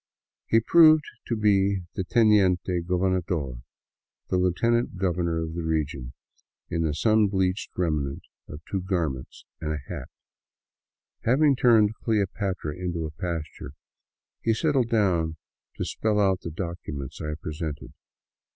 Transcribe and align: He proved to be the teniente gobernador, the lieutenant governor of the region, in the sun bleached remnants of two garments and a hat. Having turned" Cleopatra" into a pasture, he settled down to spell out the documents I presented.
He 0.47 0.59
proved 0.59 1.03
to 1.27 1.35
be 1.35 1.81
the 1.93 2.03
teniente 2.03 2.81
gobernador, 2.87 3.61
the 4.29 4.37
lieutenant 4.37 4.97
governor 4.97 5.43
of 5.43 5.53
the 5.53 5.61
region, 5.61 6.13
in 6.71 6.81
the 6.81 6.95
sun 6.95 7.27
bleached 7.27 7.77
remnants 7.77 8.25
of 8.47 8.61
two 8.67 8.81
garments 8.81 9.45
and 9.59 9.71
a 9.73 9.77
hat. 9.87 10.09
Having 11.23 11.55
turned" 11.57 11.93
Cleopatra" 12.03 12.75
into 12.83 13.05
a 13.05 13.11
pasture, 13.11 13.73
he 14.41 14.55
settled 14.55 14.89
down 14.89 15.37
to 15.75 15.85
spell 15.85 16.19
out 16.19 16.41
the 16.41 16.49
documents 16.49 17.21
I 17.21 17.35
presented. 17.39 17.93